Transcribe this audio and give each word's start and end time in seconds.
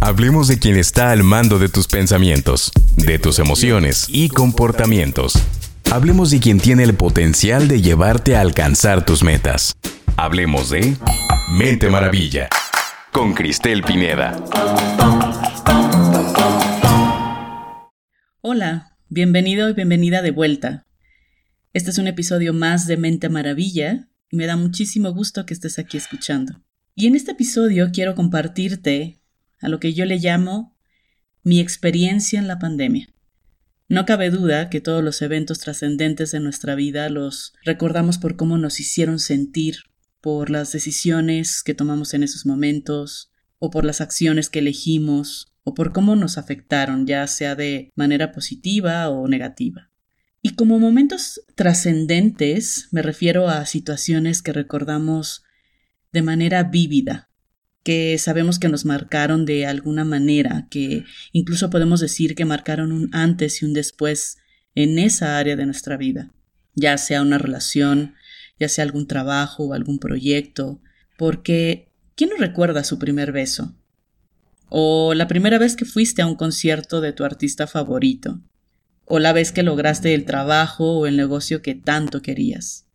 Hablemos 0.00 0.46
de 0.46 0.60
quien 0.60 0.76
está 0.76 1.10
al 1.10 1.24
mando 1.24 1.58
de 1.58 1.68
tus 1.68 1.88
pensamientos, 1.88 2.70
de 2.96 3.18
tus 3.18 3.40
emociones 3.40 4.06
y 4.08 4.28
comportamientos. 4.28 5.34
Hablemos 5.90 6.30
de 6.30 6.38
quien 6.38 6.60
tiene 6.60 6.84
el 6.84 6.94
potencial 6.94 7.66
de 7.66 7.82
llevarte 7.82 8.36
a 8.36 8.40
alcanzar 8.40 9.04
tus 9.04 9.24
metas. 9.24 9.76
Hablemos 10.16 10.70
de 10.70 10.96
Mente 11.50 11.90
Maravilla 11.90 12.48
con 13.10 13.34
Cristel 13.34 13.82
Pineda. 13.82 14.36
Hola, 18.40 18.96
bienvenido 19.08 19.68
y 19.68 19.72
bienvenida 19.72 20.22
de 20.22 20.30
vuelta. 20.30 20.86
Este 21.72 21.90
es 21.90 21.98
un 21.98 22.06
episodio 22.06 22.54
más 22.54 22.86
de 22.86 22.96
Mente 22.96 23.28
Maravilla 23.28 24.08
y 24.30 24.36
me 24.36 24.46
da 24.46 24.56
muchísimo 24.56 25.12
gusto 25.12 25.44
que 25.44 25.54
estés 25.54 25.80
aquí 25.80 25.96
escuchando. 25.96 26.62
Y 26.94 27.08
en 27.08 27.16
este 27.16 27.32
episodio 27.32 27.90
quiero 27.92 28.14
compartirte 28.14 29.17
a 29.60 29.68
lo 29.68 29.80
que 29.80 29.94
yo 29.94 30.04
le 30.04 30.18
llamo 30.18 30.76
mi 31.42 31.60
experiencia 31.60 32.38
en 32.38 32.48
la 32.48 32.58
pandemia. 32.58 33.08
No 33.88 34.04
cabe 34.04 34.30
duda 34.30 34.68
que 34.68 34.82
todos 34.82 35.02
los 35.02 35.22
eventos 35.22 35.60
trascendentes 35.60 36.30
de 36.30 36.40
nuestra 36.40 36.74
vida 36.74 37.08
los 37.08 37.54
recordamos 37.64 38.18
por 38.18 38.36
cómo 38.36 38.58
nos 38.58 38.80
hicieron 38.80 39.18
sentir, 39.18 39.76
por 40.20 40.50
las 40.50 40.72
decisiones 40.72 41.62
que 41.62 41.74
tomamos 41.74 42.12
en 42.12 42.22
esos 42.22 42.44
momentos, 42.44 43.32
o 43.58 43.70
por 43.70 43.84
las 43.84 44.00
acciones 44.00 44.50
que 44.50 44.58
elegimos, 44.58 45.54
o 45.64 45.74
por 45.74 45.92
cómo 45.92 46.16
nos 46.16 46.38
afectaron, 46.38 47.06
ya 47.06 47.26
sea 47.26 47.54
de 47.54 47.90
manera 47.94 48.32
positiva 48.32 49.08
o 49.08 49.26
negativa. 49.26 49.90
Y 50.42 50.50
como 50.54 50.78
momentos 50.78 51.40
trascendentes 51.54 52.88
me 52.90 53.02
refiero 53.02 53.48
a 53.48 53.66
situaciones 53.66 54.42
que 54.42 54.52
recordamos 54.52 55.44
de 56.12 56.22
manera 56.22 56.62
vívida, 56.62 57.27
que 57.82 58.18
sabemos 58.18 58.58
que 58.58 58.68
nos 58.68 58.84
marcaron 58.84 59.44
de 59.44 59.66
alguna 59.66 60.04
manera, 60.04 60.66
que 60.70 61.04
incluso 61.32 61.70
podemos 61.70 62.00
decir 62.00 62.34
que 62.34 62.44
marcaron 62.44 62.92
un 62.92 63.08
antes 63.12 63.62
y 63.62 63.64
un 63.64 63.72
después 63.72 64.38
en 64.74 64.98
esa 64.98 65.38
área 65.38 65.56
de 65.56 65.66
nuestra 65.66 65.96
vida, 65.96 66.32
ya 66.74 66.98
sea 66.98 67.22
una 67.22 67.38
relación, 67.38 68.14
ya 68.58 68.68
sea 68.68 68.84
algún 68.84 69.06
trabajo 69.06 69.64
o 69.64 69.74
algún 69.74 69.98
proyecto, 69.98 70.80
porque 71.16 71.90
¿quién 72.14 72.30
no 72.30 72.36
recuerda 72.36 72.84
su 72.84 72.98
primer 72.98 73.32
beso? 73.32 73.74
O 74.68 75.14
la 75.14 75.26
primera 75.26 75.58
vez 75.58 75.74
que 75.74 75.84
fuiste 75.84 76.20
a 76.20 76.26
un 76.26 76.36
concierto 76.36 77.00
de 77.00 77.12
tu 77.12 77.24
artista 77.24 77.66
favorito, 77.66 78.42
o 79.04 79.18
la 79.18 79.32
vez 79.32 79.52
que 79.52 79.62
lograste 79.62 80.14
el 80.14 80.26
trabajo 80.26 80.98
o 80.98 81.06
el 81.06 81.16
negocio 81.16 81.62
que 81.62 81.74
tanto 81.74 82.20
querías. 82.20 82.86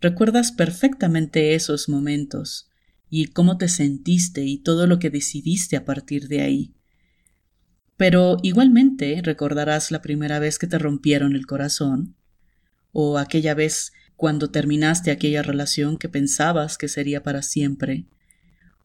Recuerdas 0.00 0.52
perfectamente 0.52 1.54
esos 1.54 1.88
momentos 1.88 2.69
y 3.10 3.26
cómo 3.26 3.58
te 3.58 3.68
sentiste 3.68 4.44
y 4.44 4.58
todo 4.58 4.86
lo 4.86 4.98
que 4.98 5.10
decidiste 5.10 5.76
a 5.76 5.84
partir 5.84 6.28
de 6.28 6.40
ahí. 6.40 6.74
Pero 7.96 8.38
igualmente 8.42 9.20
recordarás 9.22 9.90
la 9.90 10.00
primera 10.00 10.38
vez 10.38 10.58
que 10.58 10.66
te 10.66 10.78
rompieron 10.78 11.34
el 11.34 11.46
corazón, 11.46 12.16
o 12.92 13.18
aquella 13.18 13.54
vez 13.54 13.92
cuando 14.16 14.50
terminaste 14.50 15.10
aquella 15.10 15.42
relación 15.42 15.98
que 15.98 16.08
pensabas 16.08 16.78
que 16.78 16.88
sería 16.88 17.22
para 17.22 17.42
siempre, 17.42 18.06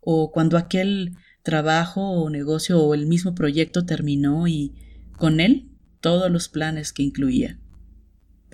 o 0.02 0.32
cuando 0.32 0.58
aquel 0.58 1.16
trabajo 1.44 2.02
o 2.02 2.30
negocio 2.30 2.82
o 2.82 2.94
el 2.94 3.06
mismo 3.06 3.36
proyecto 3.36 3.86
terminó 3.86 4.48
y 4.48 4.74
con 5.18 5.40
él 5.40 5.70
todos 6.02 6.30
los 6.30 6.50
planes 6.50 6.92
que 6.92 7.04
incluía 7.04 7.60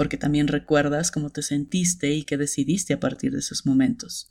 porque 0.01 0.17
también 0.17 0.47
recuerdas 0.47 1.11
cómo 1.11 1.29
te 1.29 1.43
sentiste 1.43 2.11
y 2.11 2.23
qué 2.23 2.35
decidiste 2.35 2.93
a 2.93 2.99
partir 2.99 3.33
de 3.33 3.37
esos 3.37 3.67
momentos. 3.67 4.30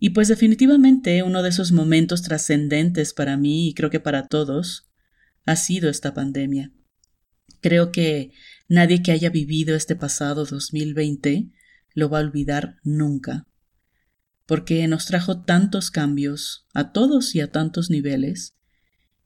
Y 0.00 0.10
pues 0.10 0.28
definitivamente 0.28 1.22
uno 1.22 1.42
de 1.42 1.50
esos 1.50 1.72
momentos 1.72 2.22
trascendentes 2.22 3.12
para 3.12 3.36
mí 3.36 3.68
y 3.68 3.74
creo 3.74 3.90
que 3.90 4.00
para 4.00 4.26
todos 4.26 4.88
ha 5.44 5.56
sido 5.56 5.90
esta 5.90 6.14
pandemia. 6.14 6.72
Creo 7.60 7.92
que 7.92 8.32
nadie 8.66 9.02
que 9.02 9.12
haya 9.12 9.28
vivido 9.28 9.76
este 9.76 9.94
pasado 9.96 10.46
2020 10.46 11.50
lo 11.94 12.08
va 12.08 12.18
a 12.18 12.22
olvidar 12.22 12.76
nunca, 12.82 13.46
porque 14.46 14.88
nos 14.88 15.04
trajo 15.04 15.42
tantos 15.42 15.90
cambios 15.90 16.66
a 16.72 16.92
todos 16.92 17.34
y 17.34 17.40
a 17.40 17.52
tantos 17.52 17.90
niveles, 17.90 18.54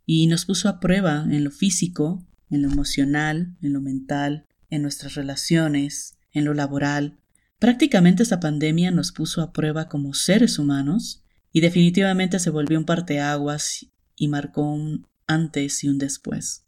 y 0.06 0.26
nos 0.26 0.44
puso 0.44 0.68
a 0.68 0.80
prueba 0.80 1.24
en 1.30 1.44
lo 1.44 1.52
físico, 1.52 2.26
en 2.50 2.62
lo 2.62 2.68
emocional, 2.68 3.56
en 3.62 3.72
lo 3.74 3.80
mental, 3.80 4.46
en 4.70 4.82
nuestras 4.82 5.14
relaciones, 5.14 6.18
en 6.32 6.44
lo 6.44 6.52
laboral. 6.52 7.20
Prácticamente 7.64 8.22
esta 8.22 8.40
pandemia 8.40 8.90
nos 8.90 9.10
puso 9.10 9.40
a 9.40 9.54
prueba 9.54 9.88
como 9.88 10.12
seres 10.12 10.58
humanos 10.58 11.24
y 11.50 11.62
definitivamente 11.62 12.38
se 12.38 12.50
volvió 12.50 12.78
un 12.78 12.84
parteaguas 12.84 13.86
y 14.16 14.28
marcó 14.28 14.70
un 14.70 15.06
antes 15.26 15.82
y 15.82 15.88
un 15.88 15.96
después. 15.96 16.66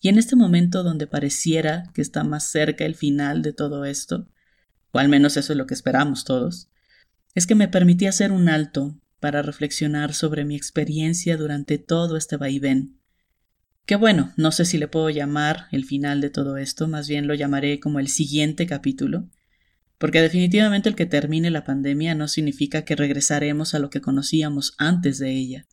Y 0.00 0.08
en 0.08 0.18
este 0.18 0.34
momento 0.34 0.82
donde 0.82 1.06
pareciera 1.06 1.84
que 1.94 2.02
está 2.02 2.24
más 2.24 2.50
cerca 2.50 2.84
el 2.84 2.96
final 2.96 3.42
de 3.42 3.52
todo 3.52 3.84
esto, 3.84 4.26
o 4.90 4.98
al 4.98 5.08
menos 5.08 5.36
eso 5.36 5.52
es 5.52 5.56
lo 5.56 5.66
que 5.66 5.74
esperamos 5.74 6.24
todos, 6.24 6.68
es 7.36 7.46
que 7.46 7.54
me 7.54 7.68
permití 7.68 8.06
hacer 8.06 8.32
un 8.32 8.48
alto 8.48 8.98
para 9.20 9.42
reflexionar 9.42 10.14
sobre 10.14 10.44
mi 10.44 10.56
experiencia 10.56 11.36
durante 11.36 11.78
todo 11.78 12.16
este 12.16 12.36
vaivén 12.36 12.98
que 13.88 13.96
bueno, 13.96 14.34
no 14.36 14.52
sé 14.52 14.66
si 14.66 14.76
le 14.76 14.86
puedo 14.86 15.08
llamar 15.08 15.66
el 15.72 15.82
final 15.82 16.20
de 16.20 16.28
todo 16.28 16.58
esto, 16.58 16.88
más 16.88 17.08
bien 17.08 17.26
lo 17.26 17.32
llamaré 17.32 17.80
como 17.80 18.00
el 18.00 18.08
siguiente 18.08 18.66
capítulo, 18.66 19.30
porque 19.98 20.22
definitivamente 20.22 20.88
el 20.88 20.94
que 20.94 21.06
termine 21.06 21.50
la 21.50 21.64
pandemia 21.64 22.14
no 22.14 22.28
significa 22.28 22.82
que 22.84 22.96
regresaremos 22.96 23.74
a 23.74 23.80
lo 23.80 23.90
que 23.90 24.00
conocíamos 24.00 24.74
antes 24.78 25.18
de 25.18 25.32
ella. 25.32 25.66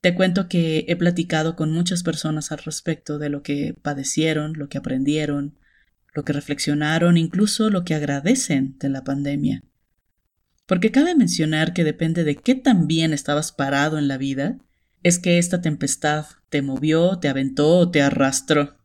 Te 0.00 0.14
cuento 0.14 0.48
que 0.48 0.84
he 0.88 0.96
platicado 0.96 1.56
con 1.56 1.72
muchas 1.72 2.02
personas 2.02 2.52
al 2.52 2.58
respecto 2.58 3.18
de 3.18 3.30
lo 3.30 3.42
que 3.42 3.74
padecieron, 3.80 4.52
lo 4.56 4.68
que 4.68 4.78
aprendieron, 4.78 5.58
lo 6.14 6.24
que 6.24 6.32
reflexionaron, 6.32 7.16
incluso 7.16 7.70
lo 7.70 7.84
que 7.84 7.94
agradecen 7.94 8.76
de 8.78 8.88
la 8.88 9.02
pandemia. 9.02 9.64
Porque 10.66 10.90
cabe 10.90 11.14
mencionar 11.14 11.72
que 11.72 11.82
depende 11.82 12.24
de 12.24 12.36
qué 12.36 12.54
tan 12.54 12.86
bien 12.86 13.12
estabas 13.12 13.52
parado 13.52 13.98
en 13.98 14.06
la 14.06 14.18
vida, 14.18 14.58
es 15.02 15.18
que 15.18 15.38
esta 15.38 15.60
tempestad 15.60 16.26
te 16.48 16.62
movió, 16.62 17.18
te 17.18 17.28
aventó 17.28 17.78
o 17.78 17.90
te 17.90 18.02
arrastró. 18.02 18.77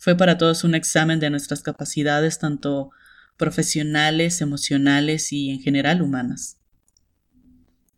Fue 0.00 0.16
para 0.16 0.38
todos 0.38 0.64
un 0.64 0.74
examen 0.74 1.20
de 1.20 1.28
nuestras 1.28 1.62
capacidades 1.62 2.38
tanto 2.38 2.90
profesionales, 3.36 4.40
emocionales 4.40 5.30
y 5.30 5.50
en 5.50 5.60
general 5.60 6.00
humanas. 6.00 6.56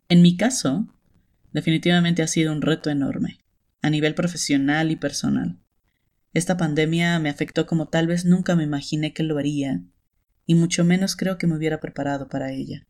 En 0.09 0.21
mi 0.21 0.35
caso, 0.35 0.93
definitivamente 1.53 2.21
ha 2.21 2.27
sido 2.27 2.51
un 2.51 2.61
reto 2.61 2.89
enorme, 2.89 3.39
a 3.81 3.89
nivel 3.89 4.15
profesional 4.15 4.91
y 4.91 4.97
personal. 4.97 5.57
Esta 6.33 6.57
pandemia 6.57 7.17
me 7.19 7.29
afectó 7.29 7.65
como 7.65 7.87
tal 7.87 8.07
vez 8.07 8.25
nunca 8.25 8.57
me 8.57 8.65
imaginé 8.65 9.13
que 9.13 9.23
lo 9.23 9.37
haría, 9.37 9.81
y 10.45 10.55
mucho 10.55 10.83
menos 10.83 11.15
creo 11.15 11.37
que 11.37 11.47
me 11.47 11.55
hubiera 11.55 11.79
preparado 11.79 12.27
para 12.27 12.51
ella. 12.51 12.85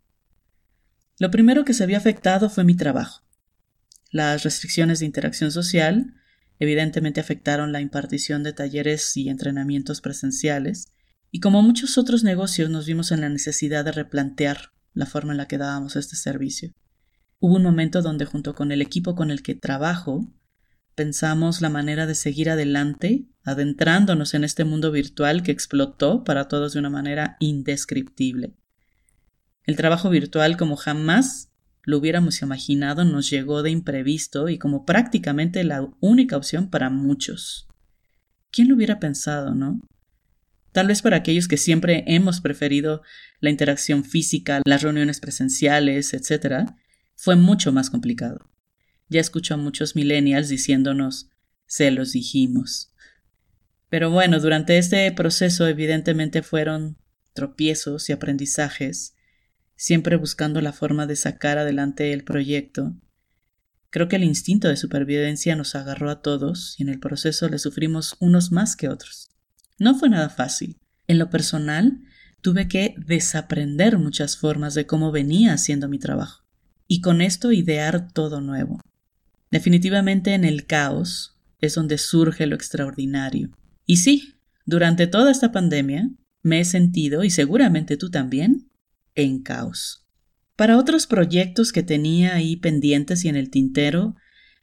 Lo 1.20 1.30
primero 1.30 1.66
que 1.66 1.76
se 1.76 1.84
había 1.84 2.00
afectado 2.00 2.50
fue 2.50 2.64
mi 2.64 2.76
trabajo. 2.76 3.24
Las 4.10 4.42
restricciones 4.42 5.02
de 5.02 5.06
interacción 5.06 5.52
social 5.52 6.16
evidentemente 6.64 7.22
afectaron 7.22 7.72
la 7.72 7.82
impartición 7.82 8.44
de 8.44 8.54
talleres 8.54 9.16
y 9.16 9.30
entrenamientos 9.30 10.02
presenciales, 10.02 10.92
y 11.32 11.40
como 11.40 11.62
muchos 11.62 11.98
otros 11.98 12.24
negocios 12.24 12.70
nos 12.70 12.86
vimos 12.86 13.12
en 13.12 13.22
la 13.22 13.30
necesidad 13.30 13.86
de 13.86 13.92
replantear 13.92 14.72
la 14.94 15.06
forma 15.06 15.34
en 15.34 15.38
la 15.38 15.48
que 15.48 15.58
dábamos 15.58 15.96
este 15.96 16.16
servicio. 16.16 16.72
Hubo 17.40 17.56
un 17.56 17.64
momento 17.64 18.02
donde 18.02 18.26
junto 18.26 18.56
con 18.56 18.72
el 18.72 18.82
equipo 18.82 19.16
con 19.16 19.32
el 19.32 19.42
que 19.42 19.56
trabajo, 19.56 20.28
pensamos 20.96 21.62
la 21.62 21.70
manera 21.70 22.06
de 22.06 22.16
seguir 22.16 22.50
adelante, 22.50 23.26
adentrándonos 23.44 24.34
en 24.34 24.44
este 24.44 24.64
mundo 24.64 24.92
virtual 24.92 25.44
que 25.44 25.52
explotó 25.52 26.24
para 26.24 26.48
todos 26.48 26.74
de 26.74 26.80
una 26.80 26.90
manera 26.90 27.36
indescriptible. 27.40 28.56
El 29.64 29.76
trabajo 29.76 30.10
virtual 30.10 30.58
como 30.58 30.76
jamás 30.76 31.50
lo 31.84 31.98
hubiéramos 31.98 32.42
imaginado 32.42 33.04
nos 33.04 33.30
llegó 33.30 33.62
de 33.62 33.72
imprevisto 33.72 34.50
y 34.50 34.58
como 34.58 34.86
prácticamente 34.86 35.64
la 35.64 35.88
única 36.00 36.38
opción 36.38 36.70
para 36.70 36.90
muchos. 36.90 37.68
¿Quién 38.52 38.70
lo 38.70 38.76
hubiera 38.76 39.00
pensado, 39.00 39.54
no? 39.54 39.82
Tal 40.72 40.88
vez 40.88 41.02
para 41.02 41.18
aquellos 41.18 41.48
que 41.48 41.58
siempre 41.58 42.04
hemos 42.08 42.42
preferido 42.42 43.02
la 43.40 43.50
interacción 43.50 44.04
física, 44.04 44.62
las 44.66 44.82
reuniones 44.82 45.20
presenciales, 45.20 46.14
etc., 46.14 46.72
fue 47.16 47.36
mucho 47.36 47.72
más 47.72 47.90
complicado. 47.90 48.50
Ya 49.10 49.20
escucho 49.20 49.54
a 49.54 49.58
muchos 49.58 49.96
millennials 49.96 50.50
diciéndonos, 50.50 51.30
se 51.68 51.92
los 51.92 52.14
dijimos. 52.14 52.92
Pero 53.90 54.10
bueno, 54.10 54.40
durante 54.40 54.78
este 54.78 55.12
proceso 55.12 55.68
evidentemente 55.68 56.42
fueron 56.42 56.98
tropiezos 57.34 58.10
y 58.10 58.14
aprendizajes 58.14 59.16
siempre 59.76 60.16
buscando 60.16 60.62
la 60.62 60.74
forma 60.74 61.08
de 61.08 61.16
sacar 61.16 61.58
adelante 61.58 62.14
el 62.14 62.24
proyecto. 62.24 62.96
Creo 63.90 64.08
que 64.08 64.16
el 64.16 64.24
instinto 64.24 64.68
de 64.68 64.78
supervivencia 64.78 65.56
nos 65.56 65.76
agarró 65.76 66.10
a 66.10 66.22
todos 66.22 66.76
y 66.80 66.84
en 66.84 66.90
el 66.90 67.00
proceso 67.00 67.50
le 67.50 67.60
sufrimos 67.60 68.16
unos 68.20 68.52
más 68.52 68.76
que 68.76 68.90
otros. 68.90 69.30
No 69.78 69.96
fue 69.96 70.10
nada 70.10 70.30
fácil. 70.30 70.78
En 71.08 71.20
lo 71.20 71.30
personal, 71.30 72.02
tuve 72.42 72.68
que 72.68 72.96
desaprender 72.98 73.98
muchas 73.98 74.38
formas 74.38 74.74
de 74.74 74.86
cómo 74.86 75.12
venía 75.12 75.54
haciendo 75.54 75.88
mi 75.88 76.00
trabajo. 76.00 76.44
y 76.88 77.02
con 77.02 77.22
esto 77.22 77.52
idear 77.52 78.12
todo 78.12 78.42
nuevo. 78.42 78.80
Definitivamente 79.50 80.34
en 80.34 80.44
el 80.44 80.66
caos 80.66 81.40
es 81.60 81.76
donde 81.76 81.98
surge 81.98 82.46
lo 82.46 82.56
extraordinario. 82.56 83.50
Y 83.86 83.98
sí, 83.98 84.36
durante 84.66 85.08
toda 85.08 85.32
esta 85.32 85.52
pandemia 85.52 86.10
me 86.42 86.60
he 86.60 86.66
sentido, 86.66 87.24
y 87.24 87.30
seguramente 87.30 87.98
tú 87.98 88.12
también, 88.12 88.70
en 89.16 89.42
caos. 89.42 90.06
Para 90.56 90.78
otros 90.78 91.08
proyectos 91.08 91.72
que 91.72 91.84
tenía 91.84 92.36
ahí 92.36 92.56
pendientes 92.56 93.26
y 93.26 93.30
en 93.30 93.36
el 93.36 93.50
tintero, 93.50 94.16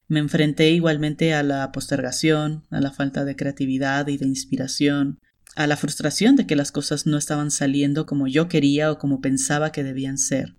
me 0.06 0.20
enfrenté 0.20 0.70
igualmente 0.70 1.34
a 1.34 1.42
la 1.42 1.70
postergación, 1.72 2.66
a 2.70 2.80
la 2.80 2.90
falta 2.90 3.24
de 3.24 3.36
creatividad 3.36 4.08
y 4.08 4.16
de 4.16 4.26
inspiración, 4.26 5.20
a 5.56 5.66
la 5.66 5.76
frustración 5.76 6.36
de 6.36 6.46
que 6.46 6.56
las 6.56 6.72
cosas 6.72 7.06
no 7.06 7.16
estaban 7.16 7.50
saliendo 7.50 8.06
como 8.06 8.26
yo 8.26 8.48
quería 8.48 8.90
o 8.90 8.98
como 8.98 9.20
pensaba 9.20 9.72
que 9.72 9.84
debían 9.84 10.18
ser. 10.18 10.56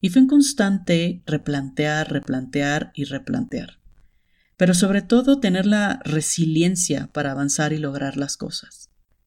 Y 0.00 0.10
fue 0.10 0.22
un 0.22 0.28
constante 0.28 1.22
replantear, 1.26 2.12
replantear 2.12 2.92
y 2.94 3.04
replantear. 3.04 3.78
Pero 4.56 4.74
sobre 4.74 5.02
todo 5.02 5.40
tener 5.40 5.66
la 5.66 6.00
resiliencia 6.04 7.08
para 7.12 7.32
avanzar 7.32 7.72
y 7.72 7.78
lograr 7.78 8.16
las 8.16 8.36
cosas. 8.36 8.85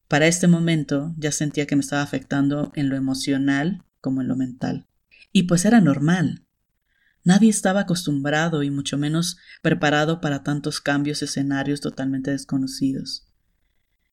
Para 0.09 0.25
este 0.25 0.47
momento 0.47 1.13
ya 1.17 1.31
sentía 1.31 1.67
que 1.67 1.75
me 1.75 1.81
estaba 1.81 2.01
afectando 2.01 2.71
en 2.75 2.89
lo 2.89 2.95
emocional 2.95 3.85
como 4.01 4.21
en 4.21 4.27
lo 4.27 4.35
mental. 4.35 4.87
Y 5.31 5.43
pues 5.43 5.65
era 5.65 5.81
normal. 5.81 6.47
Nadie 7.23 7.51
estaba 7.51 7.81
acostumbrado 7.81 8.63
y 8.63 8.71
mucho 8.71 8.97
menos 8.97 9.37
preparado 9.61 10.19
para 10.19 10.41
tantos 10.41 10.81
cambios 10.81 11.21
escenarios 11.21 11.79
totalmente 11.79 12.31
desconocidos. 12.31 13.27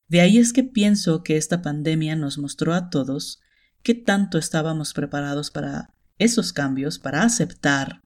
De 0.06 0.20
ahí 0.20 0.36
es 0.36 0.52
que 0.52 0.64
pienso 0.64 1.22
que 1.22 1.38
esta 1.38 1.62
pandemia 1.62 2.14
nos 2.14 2.36
mostró 2.36 2.74
a 2.74 2.90
todos 2.90 3.40
qué 3.82 3.94
tanto 3.94 4.36
estábamos 4.36 4.92
preparados 4.92 5.50
para 5.50 5.94
esos 6.18 6.52
cambios, 6.52 6.98
para 6.98 7.22
aceptar, 7.22 8.02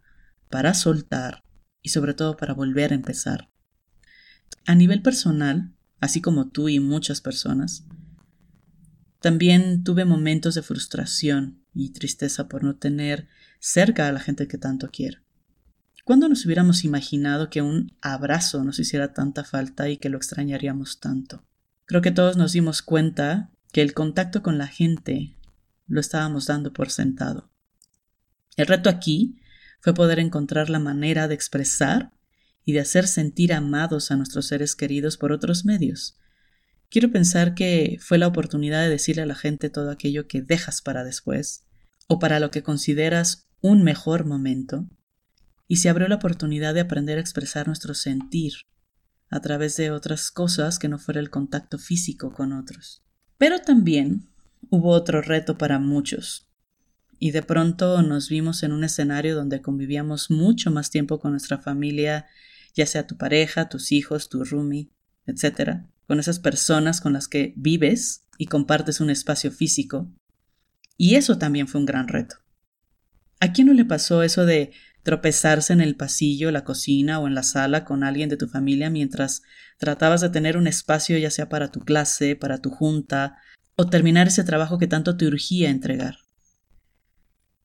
para 0.49 0.75
soltar 0.75 1.43
y 1.83 1.89
sobre 1.89 2.15
todo 2.15 2.37
para 2.37 2.55
volver 2.55 2.93
a 2.93 2.95
empezar. 2.95 3.51
A 4.65 4.77
nivel 4.77 5.03
personal, 5.03 5.75
así 6.01 6.21
como 6.21 6.49
tú 6.49 6.69
y 6.69 6.81
muchas 6.81 7.21
personas, 7.21 7.85
también 9.21 9.85
tuve 9.85 10.05
momentos 10.05 10.55
de 10.55 10.63
frustración 10.63 11.63
y 11.75 11.91
tristeza 11.91 12.49
por 12.49 12.65
no 12.65 12.77
tener 12.77 13.29
cerca 13.59 14.09
a 14.09 14.13
la 14.13 14.21
gente 14.21 14.49
que 14.49 14.59
tanto 14.59 14.89
quiero. 14.91 15.21
¿Cuándo 16.05 16.29
nos 16.29 16.45
hubiéramos 16.47 16.85
imaginado 16.85 17.51
que 17.51 17.63
un 17.63 17.93
abrazo 18.01 18.65
nos 18.65 18.79
hiciera 18.79 19.13
tanta 19.13 19.45
falta 19.45 19.91
y 19.91 19.99
que 19.99 20.09
lo 20.09 20.17
extrañaríamos 20.17 20.99
tanto? 20.99 21.45
Creo 21.85 22.01
que 22.01 22.11
todos 22.11 22.37
nos 22.37 22.53
dimos 22.53 22.83
cuenta 22.83 23.51
que 23.73 23.83
el 23.83 23.93
contacto 23.95 24.43
con 24.43 24.59
la 24.59 24.67
gente 24.67 25.37
lo 25.87 26.01
estábamos 26.01 26.47
dando 26.47 26.73
por 26.73 26.91
sentado. 26.91 27.51
El 28.57 28.67
reto 28.67 28.89
aquí 28.89 29.39
fue 29.81 29.95
poder 29.95 30.19
encontrar 30.19 30.71
la 30.71 30.79
manera 30.79 31.29
de 31.29 31.35
expresar 31.35 32.13
y 32.65 32.73
de 32.73 32.81
hacer 32.81 33.07
sentir 33.07 33.53
amados 33.53 34.11
a 34.11 34.17
nuestros 34.17 34.47
seres 34.47 34.77
queridos 34.77 35.17
por 35.17 35.33
otros 35.33 35.65
medios. 35.65 36.19
Quiero 36.91 37.13
pensar 37.13 37.55
que 37.55 37.99
fue 38.01 38.19
la 38.19 38.27
oportunidad 38.27 38.83
de 38.83 38.91
decirle 38.91 39.23
a 39.23 39.27
la 39.27 39.35
gente 39.35 39.71
todo 39.71 39.91
aquello 39.91 40.27
que 40.27 40.43
dejas 40.43 40.83
para 40.83 41.05
después, 41.05 41.65
o 42.09 42.19
para 42.19 42.41
lo 42.41 42.51
que 42.51 42.63
consideras 42.63 43.49
un 43.61 43.85
mejor 43.85 44.27
momento, 44.27 44.89
y 45.69 45.77
se 45.77 45.89
abrió 45.89 46.09
la 46.09 46.17
oportunidad 46.17 46.75
de 46.75 46.81
aprender 46.81 47.19
a 47.19 47.21
expresar 47.21 47.69
nuestro 47.69 47.95
sentir 47.95 48.55
a 49.31 49.41
través 49.41 49.77
de 49.77 49.93
otras 49.93 50.33
cosas 50.33 50.81
que 50.81 50.89
no 50.89 50.99
fuera 50.99 51.21
el 51.21 51.31
contacto 51.31 51.79
físico 51.79 52.33
con 52.33 52.53
otros. 52.53 53.05
Pero 53.39 53.61
también 53.61 54.29
hubo 54.69 54.91
otro 54.91 55.23
reto 55.23 55.57
para 55.57 55.79
muchos. 55.79 56.50
Y 57.23 57.33
de 57.33 57.43
pronto 57.43 58.01
nos 58.03 58.31
vimos 58.31 58.63
en 58.63 58.73
un 58.73 58.83
escenario 58.83 59.37
donde 59.37 59.61
convivíamos 59.61 60.31
mucho 60.31 60.71
más 60.71 60.89
tiempo 60.91 61.21
con 61.21 61.33
nuestra 61.33 61.59
familia, 61.59 62.27
ya 62.75 62.87
sea 62.87 63.07
tu 63.07 63.19
pareja, 63.19 63.69
tus 63.69 63.93
hijos, 63.93 64.31
tu 64.31 64.43
roomie, 64.43 64.89
etc., 65.27 65.83
con 66.07 66.19
esas 66.19 66.41
personas 66.41 67.03
con 67.03 67.13
las 67.13 67.29
que 67.29 67.53
vives 67.57 68.25
y 68.39 68.47
compartes 68.47 69.01
un 69.01 69.11
espacio 69.11 69.53
físico. 69.53 70.11
Y 70.97 71.17
eso 71.17 71.37
también 71.37 71.69
fue 71.69 71.81
un 71.81 71.87
gran 71.87 72.09
reto. 72.09 72.37
¿A 73.39 73.53
quién 73.53 73.67
no 73.67 73.75
le 73.75 73.85
pasó 73.85 74.23
eso 74.23 74.47
de 74.47 74.73
tropezarse 75.03 75.75
en 75.75 75.83
el 75.83 75.97
pasillo, 75.97 76.51
la 76.51 76.65
cocina 76.65 77.21
o 77.21 77.27
en 77.27 77.35
la 77.35 77.43
sala 77.43 77.85
con 77.85 78.03
alguien 78.03 78.31
de 78.31 78.39
tu 78.39 78.49
familia 78.49 78.89
mientras 78.89 79.43
tratabas 79.77 80.23
de 80.23 80.31
tener 80.31 80.57
un 80.57 80.67
espacio 80.67 81.19
ya 81.19 81.31
sea 81.31 81.51
para 81.51 81.71
tu 81.71 81.81
clase, 81.81 82.35
para 82.35 82.59
tu 82.59 82.71
junta 82.71 83.37
o 83.77 83.87
terminar 83.87 84.29
ese 84.29 84.43
trabajo 84.43 84.79
que 84.79 84.87
tanto 84.87 85.19
te 85.19 85.27
urgía 85.27 85.69
entregar. 85.69 86.17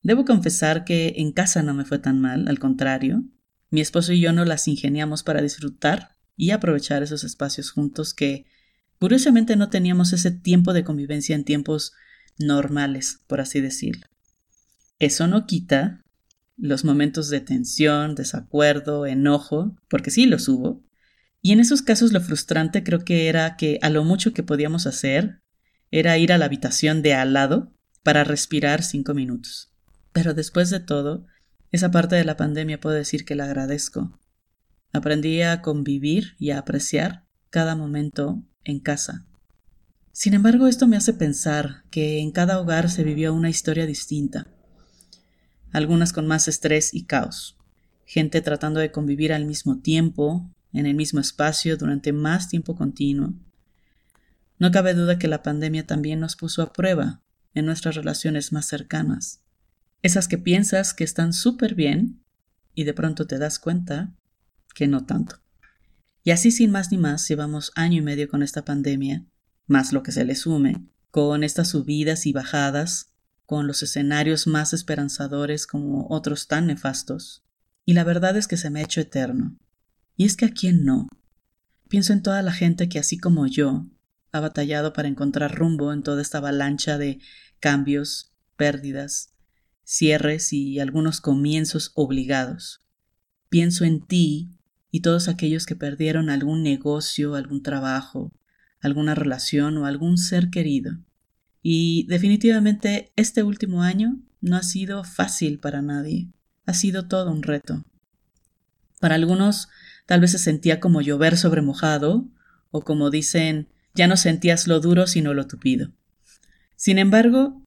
Debo 0.05 0.23
confesar 0.23 0.85
que 0.85 1.15
en 1.17 1.31
casa 1.31 1.63
no 1.63 1.73
me 1.73 1.83
fue 1.83 1.97
tan 1.97 2.21
mal, 2.21 2.47
al 2.47 2.59
contrario, 2.59 3.23
mi 3.71 3.81
esposo 3.81 4.13
y 4.13 4.19
yo 4.19 4.33
no 4.33 4.45
las 4.45 4.67
ingeniamos 4.67 5.23
para 5.23 5.41
disfrutar 5.41 6.15
y 6.37 6.51
aprovechar 6.51 7.01
esos 7.01 7.23
espacios 7.23 7.71
juntos 7.71 8.13
que 8.13 8.45
curiosamente 8.99 9.55
no 9.55 9.71
teníamos 9.71 10.13
ese 10.13 10.29
tiempo 10.29 10.73
de 10.73 10.83
convivencia 10.83 11.35
en 11.35 11.43
tiempos 11.43 11.93
normales, 12.37 13.21
por 13.25 13.41
así 13.41 13.61
decirlo. 13.61 14.05
Eso 14.99 15.25
no 15.27 15.47
quita 15.47 16.03
los 16.55 16.85
momentos 16.85 17.29
de 17.29 17.41
tensión, 17.41 18.13
desacuerdo, 18.13 19.07
enojo, 19.07 19.75
porque 19.87 20.11
sí 20.11 20.27
los 20.27 20.47
hubo. 20.47 20.83
Y 21.41 21.51
en 21.51 21.59
esos 21.59 21.81
casos 21.81 22.13
lo 22.13 22.21
frustrante 22.21 22.83
creo 22.83 22.99
que 22.99 23.27
era 23.27 23.57
que 23.57 23.79
a 23.81 23.89
lo 23.89 24.03
mucho 24.03 24.33
que 24.33 24.43
podíamos 24.43 24.85
hacer 24.85 25.41
era 25.89 26.19
ir 26.19 26.31
a 26.31 26.37
la 26.37 26.45
habitación 26.45 27.01
de 27.01 27.15
al 27.15 27.33
lado 27.33 27.73
para 28.03 28.23
respirar 28.23 28.83
cinco 28.83 29.15
minutos. 29.15 29.71
Pero 30.15 30.33
después 30.33 30.71
de 30.71 30.79
todo, 30.79 31.27
esa 31.71 31.91
parte 31.91 32.15
de 32.15 32.23
la 32.23 32.37
pandemia 32.37 32.79
puedo 32.79 32.95
decir 32.95 33.25
que 33.25 33.35
la 33.35 33.43
agradezco. 33.43 34.17
Aprendí 34.93 35.43
a 35.43 35.61
convivir 35.61 36.37
y 36.39 36.49
a 36.51 36.57
apreciar 36.57 37.25
cada 37.49 37.75
momento 37.75 38.41
en 38.63 38.79
casa. 38.79 39.27
Sin 40.13 40.33
embargo, 40.33 40.67
esto 40.67 40.87
me 40.87 40.95
hace 40.95 41.13
pensar 41.13 41.83
que 41.91 42.19
en 42.19 42.31
cada 42.31 42.61
hogar 42.61 42.89
se 42.89 43.03
vivió 43.03 43.33
una 43.33 43.49
historia 43.49 43.85
distinta 43.85 44.47
algunas 45.75 46.13
con 46.13 46.25
más 46.25 46.47
estrés 46.47 46.93
y 46.93 47.03
caos. 47.03 47.57
Gente 48.05 48.41
tratando 48.41 48.79
de 48.79 48.91
convivir 48.91 49.33
al 49.33 49.45
mismo 49.45 49.79
tiempo, 49.79 50.49
en 50.71 50.85
el 50.85 50.95
mismo 50.95 51.19
espacio, 51.19 51.75
durante 51.75 52.13
más 52.13 52.47
tiempo 52.47 52.77
continuo. 52.77 53.33
No 54.57 54.71
cabe 54.71 54.93
duda 54.93 55.19
que 55.19 55.27
la 55.27 55.43
pandemia 55.43 55.85
también 55.85 56.21
nos 56.21 56.37
puso 56.37 56.61
a 56.61 56.71
prueba 56.71 57.21
en 57.53 57.65
nuestras 57.65 57.95
relaciones 57.95 58.53
más 58.53 58.67
cercanas. 58.67 59.41
Esas 60.05 60.27
que 60.27 60.37
piensas 60.37 60.93
que 60.93 61.03
están 61.03 61.33
súper 61.33 61.73
bien 61.73 62.23
y 62.75 62.83
de 62.83 62.93
pronto 62.93 63.25
te 63.25 63.39
das 63.39 63.57
cuenta 63.57 64.13
que 64.75 64.85
no 64.85 65.03
tanto. 65.03 65.41
Y 66.23 66.29
así 66.29 66.51
sin 66.51 66.69
más 66.69 66.91
ni 66.91 66.99
más 66.99 67.27
llevamos 67.27 67.71
año 67.73 67.97
y 67.97 68.01
medio 68.03 68.29
con 68.29 68.43
esta 68.43 68.63
pandemia, 68.63 69.25
más 69.65 69.93
lo 69.93 70.03
que 70.03 70.11
se 70.11 70.23
le 70.23 70.35
sume, 70.35 70.85
con 71.09 71.43
estas 71.43 71.69
subidas 71.69 72.27
y 72.27 72.33
bajadas, 72.33 73.13
con 73.47 73.65
los 73.65 73.81
escenarios 73.81 74.45
más 74.45 74.73
esperanzadores 74.73 75.65
como 75.65 76.05
otros 76.11 76.47
tan 76.47 76.67
nefastos. 76.67 77.43
Y 77.83 77.93
la 77.93 78.03
verdad 78.03 78.37
es 78.37 78.47
que 78.47 78.57
se 78.57 78.69
me 78.69 78.81
ha 78.81 78.83
hecho 78.83 79.01
eterno. 79.01 79.57
Y 80.15 80.25
es 80.25 80.37
que 80.37 80.45
a 80.45 80.51
quién 80.51 80.85
no. 80.85 81.07
Pienso 81.89 82.13
en 82.13 82.21
toda 82.21 82.43
la 82.43 82.53
gente 82.53 82.89
que, 82.89 82.99
así 82.99 83.17
como 83.17 83.47
yo, 83.47 83.87
ha 84.31 84.39
batallado 84.39 84.93
para 84.93 85.07
encontrar 85.07 85.55
rumbo 85.55 85.91
en 85.91 86.03
toda 86.03 86.21
esta 86.21 86.37
avalancha 86.37 86.99
de 86.99 87.17
cambios, 87.59 88.35
pérdidas, 88.55 89.34
cierres 89.85 90.51
y 90.51 90.79
algunos 90.79 91.21
comienzos 91.21 91.91
obligados. 91.95 92.81
Pienso 93.49 93.85
en 93.85 94.05
ti 94.05 94.49
y 94.91 95.01
todos 95.01 95.27
aquellos 95.27 95.65
que 95.65 95.75
perdieron 95.75 96.29
algún 96.29 96.63
negocio, 96.63 97.35
algún 97.35 97.63
trabajo, 97.63 98.33
alguna 98.81 99.15
relación 99.15 99.77
o 99.77 99.85
algún 99.85 100.17
ser 100.17 100.49
querido. 100.49 100.97
Y 101.61 102.05
definitivamente 102.07 103.13
este 103.15 103.43
último 103.43 103.81
año 103.81 104.19
no 104.41 104.57
ha 104.57 104.63
sido 104.63 105.03
fácil 105.03 105.59
para 105.59 105.81
nadie. 105.81 106.29
Ha 106.65 106.73
sido 106.73 107.07
todo 107.07 107.31
un 107.31 107.43
reto. 107.43 107.85
Para 108.99 109.15
algunos 109.15 109.69
tal 110.05 110.21
vez 110.21 110.31
se 110.31 110.39
sentía 110.39 110.79
como 110.79 111.01
llover 111.01 111.37
sobre 111.37 111.61
mojado, 111.61 112.27
o 112.71 112.81
como 112.81 113.09
dicen, 113.09 113.69
ya 113.93 114.07
no 114.07 114.17
sentías 114.17 114.67
lo 114.67 114.79
duro 114.79 115.07
sino 115.07 115.33
lo 115.33 115.47
tupido. 115.47 115.91
Sin 116.75 116.99
embargo, 116.99 117.63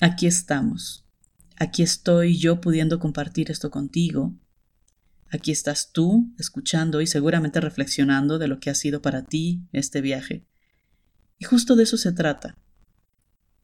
aquí 0.00 0.26
estamos. 0.26 1.01
Aquí 1.62 1.84
estoy 1.84 2.36
yo 2.36 2.60
pudiendo 2.60 2.98
compartir 2.98 3.52
esto 3.52 3.70
contigo. 3.70 4.34
Aquí 5.30 5.52
estás 5.52 5.92
tú 5.92 6.34
escuchando 6.36 7.00
y 7.00 7.06
seguramente 7.06 7.60
reflexionando 7.60 8.40
de 8.40 8.48
lo 8.48 8.58
que 8.58 8.68
ha 8.68 8.74
sido 8.74 9.00
para 9.00 9.22
ti 9.22 9.62
este 9.70 10.00
viaje. 10.00 10.44
Y 11.38 11.44
justo 11.44 11.76
de 11.76 11.84
eso 11.84 11.96
se 11.96 12.10
trata, 12.10 12.58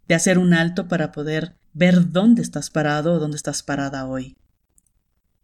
de 0.06 0.14
hacer 0.14 0.38
un 0.38 0.54
alto 0.54 0.86
para 0.86 1.10
poder 1.10 1.56
ver 1.72 2.12
dónde 2.12 2.40
estás 2.40 2.70
parado 2.70 3.14
o 3.14 3.18
dónde 3.18 3.36
estás 3.36 3.64
parada 3.64 4.06
hoy. 4.06 4.36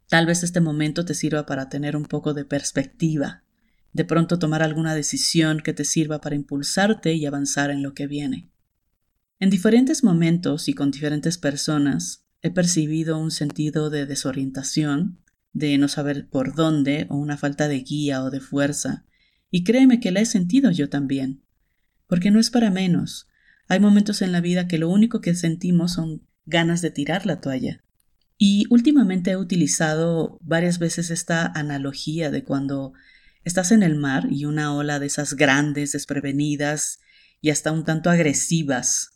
Tal 0.09 0.25
vez 0.25 0.45
este 0.45 0.61
momento 0.61 1.05
te 1.05 1.15
sirva 1.15 1.47
para 1.47 1.69
tener 1.69 1.97
un 1.97 2.05
poco 2.05 2.35
de 2.35 2.45
perspectiva, 2.45 3.43
de 3.93 4.05
pronto 4.05 4.39
tomar 4.39 4.63
alguna 4.63 4.95
decisión 4.95 5.59
que 5.59 5.73
te 5.73 5.85
sirva 5.85 6.21
para 6.21 6.37
impulsarte 6.37 7.15
y 7.15 7.27
avanzar 7.27 7.73
en 7.73 7.83
lo 7.83 7.95
que 7.95 8.07
viene. 8.07 8.53
En 9.41 9.51
diferentes 9.51 10.05
momentos 10.05 10.69
y 10.69 10.75
con 10.75 10.93
diferentes 10.93 11.37
personas 11.37 12.24
he 12.45 12.51
percibido 12.51 13.19
un 13.19 13.31
sentido 13.31 13.89
de 13.89 14.05
desorientación, 14.05 15.19
de 15.55 15.79
no 15.79 15.89
saber 15.89 16.29
por 16.29 16.55
dónde, 16.55 17.07
o 17.09 17.17
una 17.17 17.39
falta 17.39 17.69
de 17.69 17.81
guía 17.81 18.23
o 18.23 18.31
de 18.31 18.41
fuerza, 18.41 19.07
y 19.51 19.65
créeme 19.65 19.99
que 19.99 20.13
la 20.13 20.21
he 20.21 20.27
sentido 20.27 20.71
yo 20.71 20.91
también, 20.91 21.43
porque 22.07 22.31
no 22.31 22.39
es 22.39 22.51
para 22.51 22.71
menos. 22.71 23.29
Hay 23.67 23.81
momentos 23.81 24.21
en 24.21 24.31
la 24.31 24.43
vida 24.43 24.69
que 24.69 24.77
lo 24.77 24.91
único 24.91 25.23
que 25.23 25.35
sentimos 25.35 25.93
son 25.93 26.27
ganas 26.45 26.83
de 26.83 26.91
tirar 26.91 27.25
la 27.25 27.41
toalla. 27.41 27.83
Y 28.37 28.67
últimamente 28.69 29.31
he 29.31 29.37
utilizado 29.39 30.39
varias 30.43 30.79
veces 30.79 31.11
esta 31.11 31.47
analogía 31.47 32.31
de 32.31 32.45
cuando 32.45 32.93
estás 33.43 33.73
en 33.73 33.83
el 33.83 33.97
mar 33.97 34.29
y 34.31 34.45
una 34.45 34.75
ola 34.75 34.99
de 34.99 35.07
esas 35.07 35.33
grandes, 35.33 35.93
desprevenidas 35.93 37.01
y 37.41 37.49
hasta 37.49 37.73
un 37.73 37.87
tanto 37.87 38.11
agresivas 38.11 39.14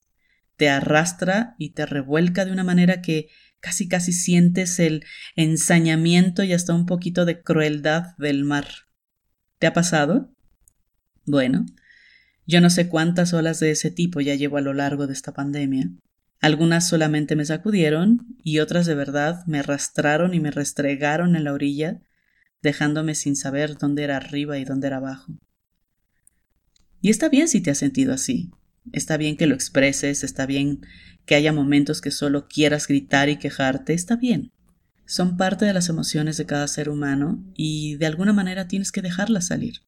te 0.58 0.68
arrastra 0.68 1.54
y 1.56 1.70
te 1.70 1.86
revuelca 1.86 2.44
de 2.44 2.52
una 2.52 2.64
manera 2.64 3.00
que 3.00 3.28
casi 3.60 3.88
casi 3.88 4.12
sientes 4.12 4.78
el 4.80 5.04
ensañamiento 5.36 6.42
y 6.42 6.52
hasta 6.52 6.74
un 6.74 6.84
poquito 6.84 7.24
de 7.24 7.40
crueldad 7.40 8.16
del 8.18 8.44
mar. 8.44 8.66
¿Te 9.58 9.68
ha 9.68 9.72
pasado? 9.72 10.34
Bueno, 11.24 11.64
yo 12.46 12.60
no 12.60 12.70
sé 12.70 12.88
cuántas 12.88 13.32
olas 13.32 13.60
de 13.60 13.70
ese 13.70 13.90
tipo 13.90 14.20
ya 14.20 14.34
llevo 14.34 14.56
a 14.56 14.60
lo 14.60 14.74
largo 14.74 15.06
de 15.06 15.12
esta 15.12 15.32
pandemia. 15.32 15.90
Algunas 16.40 16.88
solamente 16.88 17.36
me 17.36 17.44
sacudieron 17.44 18.36
y 18.42 18.58
otras 18.58 18.86
de 18.86 18.96
verdad 18.96 19.44
me 19.46 19.60
arrastraron 19.60 20.34
y 20.34 20.40
me 20.40 20.50
restregaron 20.50 21.36
en 21.36 21.44
la 21.44 21.52
orilla, 21.52 22.00
dejándome 22.62 23.14
sin 23.14 23.36
saber 23.36 23.78
dónde 23.78 24.04
era 24.04 24.16
arriba 24.16 24.58
y 24.58 24.64
dónde 24.64 24.88
era 24.88 24.96
abajo. 24.96 25.32
Y 27.00 27.10
está 27.10 27.28
bien 27.28 27.46
si 27.46 27.60
te 27.60 27.70
has 27.70 27.78
sentido 27.78 28.12
así. 28.12 28.50
Está 28.92 29.16
bien 29.16 29.36
que 29.36 29.46
lo 29.46 29.54
expreses, 29.54 30.24
está 30.24 30.46
bien 30.46 30.80
que 31.26 31.34
haya 31.34 31.52
momentos 31.52 32.00
que 32.00 32.10
solo 32.10 32.48
quieras 32.48 32.86
gritar 32.86 33.28
y 33.28 33.38
quejarte, 33.38 33.92
está 33.92 34.16
bien. 34.16 34.52
Son 35.04 35.36
parte 35.36 35.64
de 35.64 35.72
las 35.72 35.88
emociones 35.88 36.36
de 36.36 36.46
cada 36.46 36.68
ser 36.68 36.88
humano 36.88 37.42
y 37.54 37.96
de 37.96 38.06
alguna 38.06 38.32
manera 38.32 38.68
tienes 38.68 38.92
que 38.92 39.02
dejarlas 39.02 39.46
salir. 39.46 39.80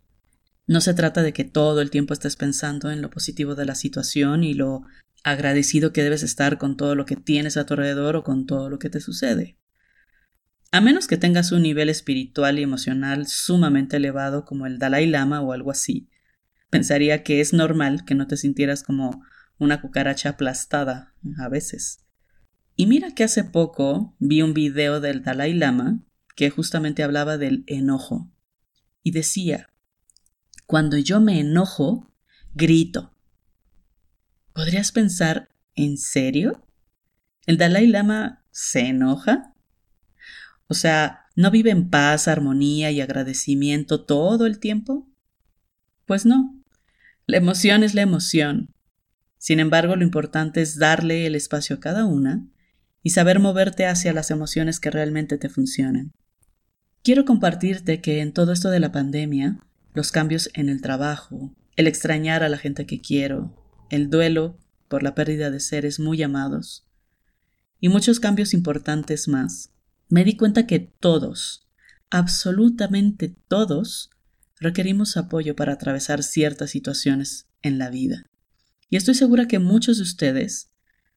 No 0.66 0.80
se 0.80 0.95
trata 0.95 1.23
de 1.23 1.33
que 1.33 1.45
todo 1.45 1.80
el 1.80 1.90
tiempo 1.90 2.14
estés 2.14 2.37
pensando 2.37 2.90
en 2.90 3.02
lo 3.02 3.11
positivo 3.11 3.54
de 3.54 3.64
la 3.64 3.75
situación 3.75 4.45
y 4.45 4.54
lo 4.54 4.83
agradecido 5.25 5.92
que 5.92 6.02
debes 6.02 6.23
estar 6.23 6.59
con 6.59 6.76
todo 6.76 6.95
lo 6.95 7.07
que 7.07 7.16
tienes 7.16 7.57
a 7.57 7.66
tu 7.66 7.75
alrededor 7.75 8.16
o 8.16 8.23
con 8.23 8.47
todo 8.47 8.71
lo 8.71 8.78
que 8.78 8.90
te 8.90 9.00
sucede. 9.00 9.57
A 10.73 10.80
menos 10.80 11.09
que 11.09 11.16
tengas 11.16 11.50
un 11.50 11.62
nivel 11.62 11.88
espiritual 11.88 12.59
y 12.59 12.62
emocional 12.62 13.26
sumamente 13.26 13.97
elevado 13.97 14.45
como 14.45 14.66
el 14.66 14.78
Dalai 14.78 15.07
Lama 15.07 15.40
o 15.40 15.52
algo 15.52 15.71
así, 15.71 16.09
pensaría 16.70 17.22
que 17.22 17.40
es 17.40 17.52
normal 17.52 18.04
que 18.04 18.14
no 18.14 18.26
te 18.26 18.36
sintieras 18.36 18.82
como 18.82 19.22
una 19.58 19.80
cucaracha 19.80 20.30
aplastada 20.30 21.14
a 21.38 21.48
veces. 21.48 22.06
Y 22.76 22.86
mira 22.86 23.14
que 23.14 23.24
hace 23.24 23.44
poco 23.44 24.16
vi 24.18 24.40
un 24.42 24.54
video 24.54 25.00
del 25.00 25.22
Dalai 25.22 25.52
Lama 25.52 26.00
que 26.34 26.48
justamente 26.48 27.02
hablaba 27.02 27.36
del 27.36 27.64
enojo 27.66 28.32
y 29.02 29.10
decía, 29.10 29.70
cuando 30.66 30.96
yo 30.96 31.20
me 31.20 31.40
enojo, 31.40 32.10
grito. 32.54 33.14
¿Podrías 34.52 34.92
pensar, 34.92 35.50
¿en 35.74 35.98
serio? 35.98 36.66
¿El 37.46 37.58
Dalai 37.58 37.86
Lama 37.86 38.44
se 38.50 38.86
enoja? 38.86 39.54
O 40.68 40.74
sea, 40.74 41.26
¿no 41.34 41.50
vive 41.50 41.70
en 41.70 41.90
paz, 41.90 42.28
armonía 42.28 42.90
y 42.90 43.00
agradecimiento 43.00 44.04
todo 44.04 44.46
el 44.46 44.60
tiempo? 44.60 45.08
Pues 46.06 46.24
no. 46.24 46.60
La 47.30 47.37
emoción 47.37 47.84
es 47.84 47.94
la 47.94 48.02
emoción. 48.02 48.75
Sin 49.38 49.60
embargo, 49.60 49.94
lo 49.94 50.02
importante 50.02 50.62
es 50.62 50.78
darle 50.80 51.26
el 51.26 51.37
espacio 51.37 51.76
a 51.76 51.78
cada 51.78 52.04
una 52.04 52.44
y 53.04 53.10
saber 53.10 53.38
moverte 53.38 53.87
hacia 53.87 54.12
las 54.12 54.32
emociones 54.32 54.80
que 54.80 54.90
realmente 54.90 55.38
te 55.38 55.49
funcionan. 55.49 56.10
Quiero 57.04 57.25
compartirte 57.25 58.00
que 58.00 58.20
en 58.20 58.32
todo 58.32 58.50
esto 58.50 58.68
de 58.68 58.80
la 58.80 58.90
pandemia, 58.90 59.60
los 59.94 60.10
cambios 60.10 60.50
en 60.54 60.68
el 60.68 60.82
trabajo, 60.82 61.54
el 61.76 61.87
extrañar 61.87 62.42
a 62.42 62.49
la 62.49 62.58
gente 62.58 62.84
que 62.84 63.00
quiero, 63.00 63.54
el 63.90 64.10
duelo 64.10 64.58
por 64.88 65.04
la 65.04 65.14
pérdida 65.14 65.52
de 65.52 65.60
seres 65.60 66.00
muy 66.00 66.20
amados 66.25 66.88
y 67.78 67.90
muchos 67.90 68.18
cambios 68.18 68.54
importantes 68.54 69.28
más, 69.28 69.70
me 70.08 70.25
di 70.25 70.37
cuenta 70.37 70.66
que 70.66 70.80
todos, 70.80 71.68
absolutamente 72.10 73.37
todos, 73.46 74.10
requerimos 74.61 75.17
apoyo 75.17 75.57
para 75.57 75.73
atravesar 75.73 76.23
ciertas 76.23 76.71
situaciones 76.71 77.49
en 77.62 77.79
la 77.79 77.90
vida. 77.90 78.26
Y 78.88 78.97
estoy 78.97 79.14
segura 79.14 79.49
que 79.49 79.59
muchos 79.59 79.97
de 79.97 80.02
ustedes 80.02 80.71